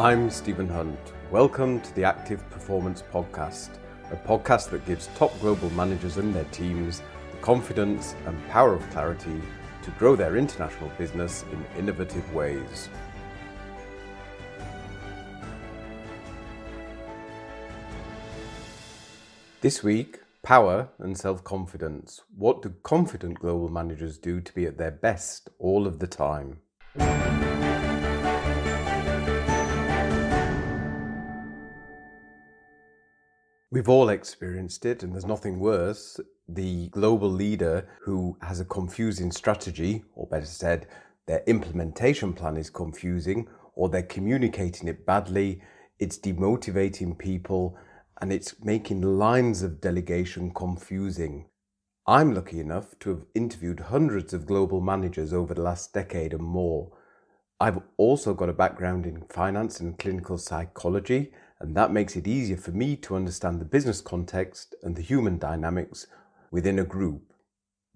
[0.00, 0.98] I'm Stephen Hunt.
[1.30, 3.68] Welcome to the Active Performance Podcast,
[4.10, 8.90] a podcast that gives top global managers and their teams the confidence and power of
[8.92, 9.42] clarity
[9.82, 12.88] to grow their international business in innovative ways.
[19.60, 22.22] This week, power and self confidence.
[22.34, 26.60] What do confident global managers do to be at their best all of the time?
[33.72, 36.18] We've all experienced it, and there's nothing worse.
[36.48, 40.88] The global leader who has a confusing strategy, or better said,
[41.26, 45.62] their implementation plan is confusing, or they're communicating it badly,
[46.00, 47.78] it's demotivating people,
[48.20, 51.46] and it's making lines of delegation confusing.
[52.08, 56.42] I'm lucky enough to have interviewed hundreds of global managers over the last decade and
[56.42, 56.90] more.
[57.60, 62.56] I've also got a background in finance and clinical psychology and that makes it easier
[62.56, 66.06] for me to understand the business context and the human dynamics
[66.50, 67.22] within a group.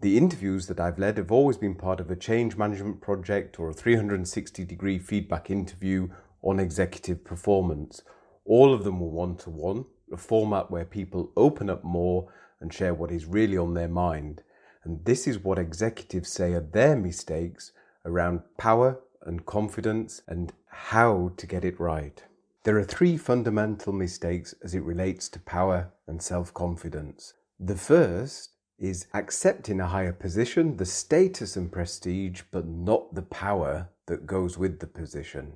[0.00, 3.70] The interviews that I've led have always been part of a change management project or
[3.70, 6.08] a 360 degree feedback interview
[6.42, 8.02] on executive performance.
[8.44, 12.72] All of them were one to one, a format where people open up more and
[12.72, 14.42] share what is really on their mind.
[14.84, 17.72] And this is what executives say are their mistakes
[18.04, 22.22] around power and confidence and how to get it right.
[22.64, 27.34] There are three fundamental mistakes as it relates to power and self confidence.
[27.60, 33.90] The first is accepting a higher position, the status and prestige, but not the power
[34.06, 35.52] that goes with the position.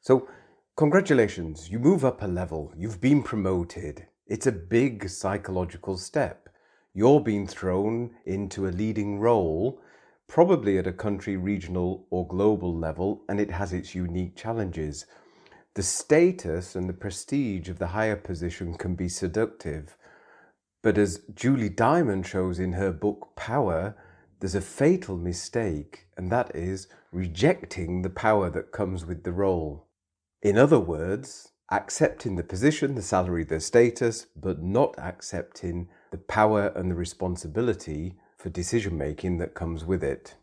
[0.00, 0.28] So,
[0.76, 4.06] congratulations, you move up a level, you've been promoted.
[4.26, 6.48] It's a big psychological step.
[6.94, 9.78] You're being thrown into a leading role,
[10.26, 15.04] probably at a country, regional, or global level, and it has its unique challenges.
[15.74, 19.96] The status and the prestige of the higher position can be seductive.
[20.82, 23.94] But as Julie Diamond shows in her book Power,
[24.40, 29.86] there's a fatal mistake, and that is rejecting the power that comes with the role.
[30.42, 36.72] In other words, accepting the position, the salary, the status, but not accepting the power
[36.74, 40.34] and the responsibility for decision making that comes with it.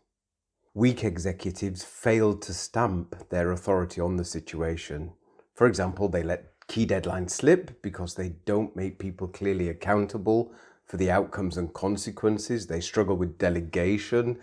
[0.74, 5.12] Weak executives failed to stamp their authority on the situation.
[5.54, 10.52] For example, they let key deadlines slip because they don't make people clearly accountable
[10.84, 12.66] for the outcomes and consequences.
[12.66, 14.38] They struggle with delegation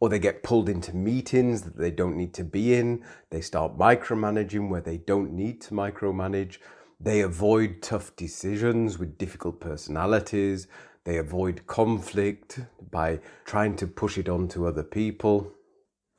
[0.00, 3.04] or they get pulled into meetings that they don't need to be in.
[3.30, 6.58] They start micromanaging where they don't need to micromanage.
[7.00, 10.68] They avoid tough decisions with difficult personalities.
[11.02, 12.60] They avoid conflict
[12.90, 15.52] by trying to push it onto other people.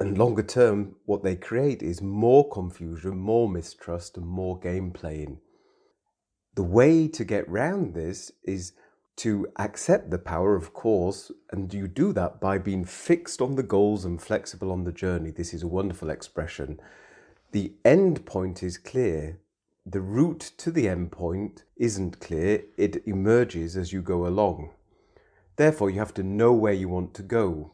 [0.06, 5.40] And longer term, what they create is more confusion, more mistrust, and more game playing.
[6.54, 8.74] The way to get round this is
[9.16, 13.64] to accept the power, of course, and you do that by being fixed on the
[13.64, 15.32] goals and flexible on the journey.
[15.32, 16.80] This is a wonderful expression.
[17.52, 19.40] The end point is clear.
[19.88, 24.70] The route to the end point isn't clear, it emerges as you go along.
[25.56, 27.72] Therefore, you have to know where you want to go.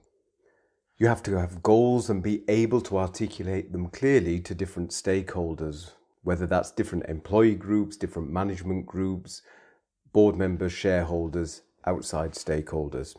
[1.02, 5.94] You have to have goals and be able to articulate them clearly to different stakeholders,
[6.22, 9.42] whether that's different employee groups, different management groups,
[10.14, 13.16] board members, shareholders, outside stakeholders.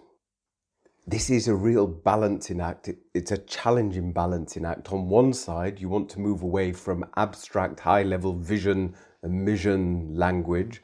[1.08, 2.88] This is a real balancing act.
[3.14, 4.92] It's a challenging balancing act.
[4.92, 8.94] On one side, you want to move away from abstract, high level vision
[9.24, 10.82] and mission language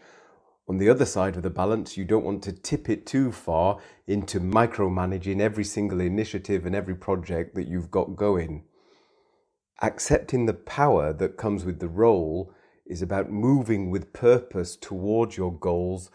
[0.69, 3.79] on the other side of the balance, you don't want to tip it too far
[4.07, 8.65] into micromanaging every single initiative and every project that you've got going.
[9.81, 12.53] Accepting the power that comes with the role
[12.85, 16.11] is about moving with purpose towards your goals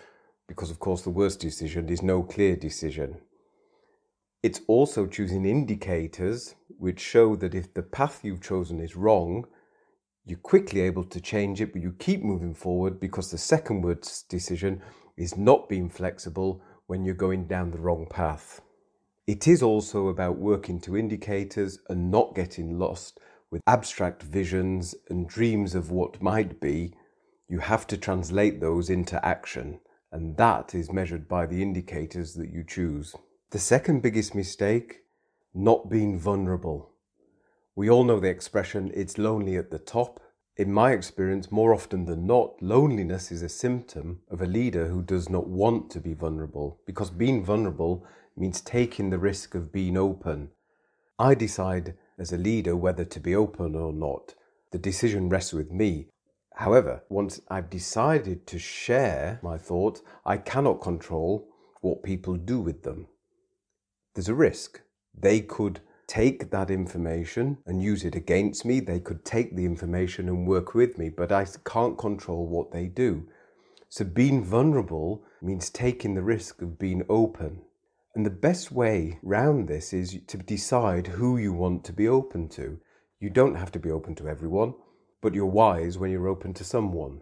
[0.47, 3.17] because, of course, the worst decision is no clear decision.
[4.43, 9.45] It's also choosing indicators which show that if the path you've chosen is wrong,
[10.25, 14.23] you're quickly able to change it, but you keep moving forward because the second word's
[14.23, 14.81] decision
[15.17, 18.61] is not being flexible when you're going down the wrong path.
[19.27, 23.19] It is also about working to indicators and not getting lost
[23.51, 26.93] with abstract visions and dreams of what might be.
[27.47, 29.79] You have to translate those into action,
[30.11, 33.15] and that is measured by the indicators that you choose.
[33.51, 35.01] The second biggest mistake
[35.53, 36.92] not being vulnerable.
[37.75, 40.19] We all know the expression, it's lonely at the top.
[40.55, 45.01] In my experience, more often than not, loneliness is a symptom of a leader who
[45.01, 48.05] does not want to be vulnerable, because being vulnerable
[48.37, 50.49] means taking the risk of being open.
[51.17, 54.35] I decide as a leader whether to be open or not.
[54.71, 56.09] The decision rests with me.
[56.55, 61.47] However, once I've decided to share my thoughts, I cannot control
[61.81, 63.07] what people do with them.
[64.13, 64.81] There's a risk.
[65.19, 68.79] They could take that information and use it against me.
[68.79, 72.87] They could take the information and work with me, but I can't control what they
[72.87, 73.27] do.
[73.89, 77.61] So being vulnerable means taking the risk of being open.
[78.15, 82.49] And the best way round this is to decide who you want to be open
[82.49, 82.79] to.
[83.19, 84.73] You don't have to be open to everyone,
[85.21, 87.21] but you're wise when you're open to someone.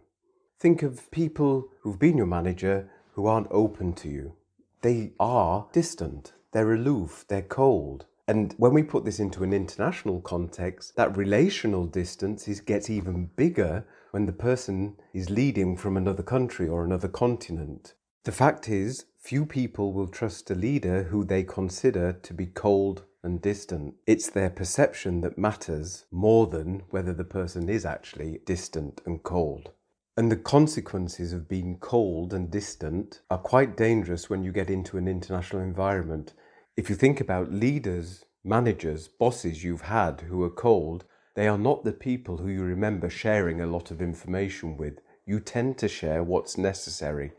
[0.60, 4.33] Think of people who've been your manager who aren't open to you.
[4.81, 8.06] They are distant, they're aloof, they're cold.
[8.27, 13.31] And when we put this into an international context, that relational distance is, gets even
[13.35, 17.94] bigger when the person is leading from another country or another continent.
[18.23, 23.03] The fact is, few people will trust a leader who they consider to be cold
[23.23, 23.95] and distant.
[24.06, 29.71] It's their perception that matters more than whether the person is actually distant and cold.
[30.18, 34.97] And the consequences of being cold and distant are quite dangerous when you get into
[34.97, 36.33] an international environment.
[36.81, 41.04] If you think about leaders, managers, bosses you've had who are cold,
[41.36, 44.98] they are not the people who you remember sharing a lot of information with.
[45.24, 47.33] You tend to share what's necessary.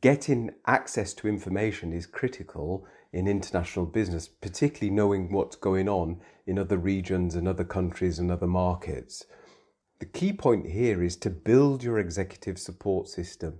[0.00, 6.56] Getting access to information is critical in international business, particularly knowing what's going on in
[6.56, 9.24] other regions and other countries and other markets.
[9.98, 13.58] The key point here is to build your executive support system.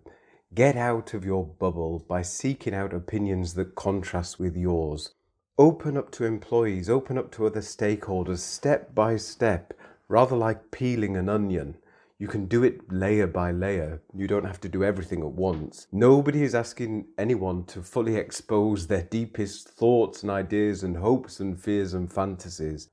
[0.54, 5.12] Get out of your bubble by seeking out opinions that contrast with yours.
[5.58, 9.75] Open up to employees, open up to other stakeholders step by step,
[10.08, 11.76] rather like peeling an onion.
[12.19, 14.00] You can do it layer by layer.
[14.14, 15.88] You don't have to do everything at once.
[15.93, 21.60] Nobody is asking anyone to fully expose their deepest thoughts and ideas and hopes and
[21.60, 22.88] fears and fantasies.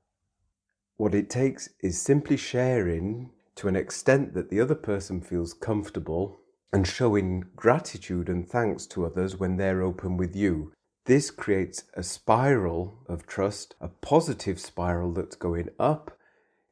[0.96, 6.40] What it takes is simply sharing to an extent that the other person feels comfortable
[6.74, 10.72] and showing gratitude and thanks to others when they're open with you.
[11.06, 16.18] This creates a spiral of trust, a positive spiral that's going up.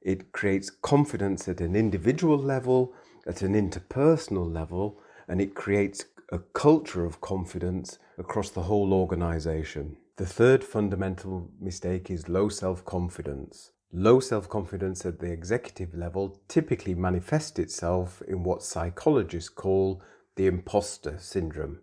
[0.00, 2.94] It creates confidence at an individual level,
[3.28, 9.98] at an interpersonal level, and it creates a culture of confidence across the whole organization.
[10.16, 13.70] The third fundamental mistake is low self confidence.
[13.94, 20.02] Low self confidence at the executive level typically manifests itself in what psychologists call
[20.36, 21.80] the imposter syndrome.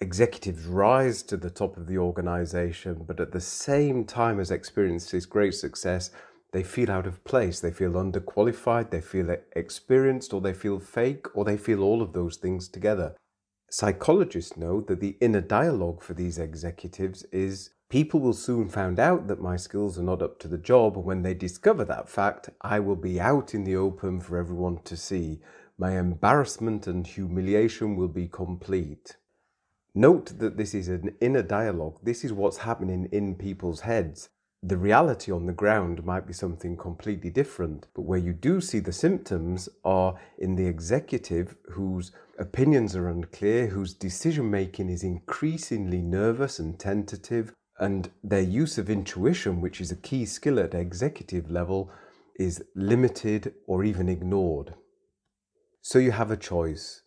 [0.00, 5.20] Executives rise to the top of the organization, but at the same time as experiencing
[5.28, 6.12] great success,
[6.52, 11.26] they feel out of place, they feel underqualified, they feel experienced, or they feel fake,
[11.34, 13.16] or they feel all of those things together.
[13.68, 19.28] Psychologists know that the inner dialogue for these executives is People will soon find out
[19.28, 20.98] that my skills are not up to the job.
[20.98, 24.96] When they discover that fact, I will be out in the open for everyone to
[24.96, 25.40] see.
[25.78, 29.16] My embarrassment and humiliation will be complete.
[29.94, 31.98] Note that this is an inner dialogue.
[32.02, 34.28] This is what's happening in people's heads.
[34.62, 38.80] The reality on the ground might be something completely different, but where you do see
[38.80, 46.02] the symptoms are in the executive whose opinions are unclear, whose decision making is increasingly
[46.02, 51.50] nervous and tentative, and their use of intuition, which is a key skill at executive
[51.50, 51.90] level,
[52.38, 54.74] is limited or even ignored.
[55.82, 57.02] So you have a choice.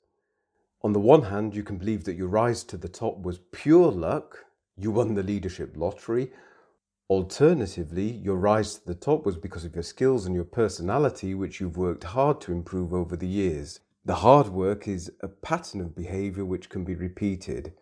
[0.84, 3.92] On the one hand, you can believe that your rise to the top was pure
[3.92, 4.46] luck,
[4.78, 6.32] you won the leadership lottery.
[7.10, 11.60] Alternatively, your rise to the top was because of your skills and your personality, which
[11.60, 13.82] you've worked hard to improve over the years.
[14.06, 17.74] The hard work is a pattern of behavior which can be repeated.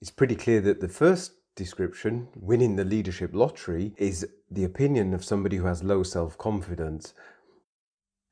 [0.00, 5.24] It's pretty clear that the first description, winning the leadership lottery, is the opinion of
[5.24, 7.12] somebody who has low self confidence.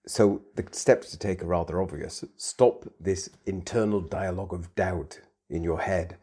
[0.07, 2.25] So the steps to take are rather obvious.
[2.37, 6.17] Stop this internal dialogue of doubt in your head.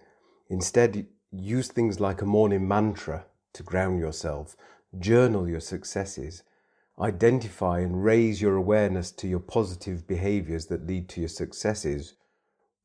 [0.50, 4.56] Instead, use things like a morning mantra to ground yourself.
[4.98, 6.44] Journal your successes.
[7.00, 12.14] Identify and raise your awareness to your positive behaviors that lead to your successes.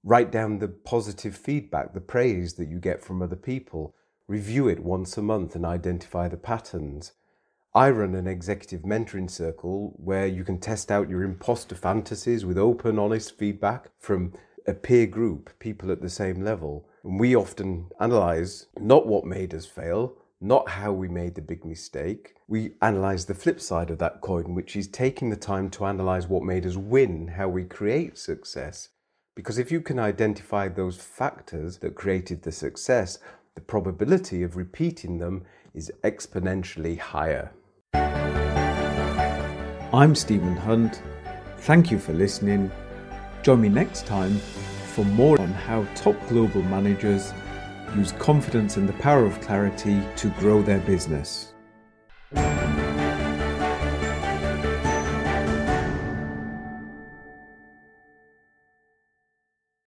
[0.02, 3.94] Write down the positive feedback, the praise that you get from other people.
[4.28, 7.12] Review it once a month and identify the patterns.
[7.74, 12.58] I run an executive mentoring circle where you can test out your imposter fantasies with
[12.58, 14.34] open, honest feedback from
[14.66, 16.86] a peer group, people at the same level.
[17.04, 21.64] And we often analyze not what made us fail, not how we made the big
[21.64, 22.34] mistake.
[22.46, 26.26] We analyze the flip side of that coin, which is taking the time to analyze
[26.26, 28.90] what made us win, how we create success.
[29.38, 33.20] Because if you can identify those factors that created the success,
[33.58, 35.42] the probability of repeating them
[35.74, 37.50] is exponentially higher.
[39.92, 41.02] I'm Stephen Hunt,
[41.62, 42.70] Thank you for listening.
[43.42, 44.38] Join me next time
[44.94, 47.32] for more on how top global managers
[47.96, 51.52] use confidence and the power of clarity to grow their business.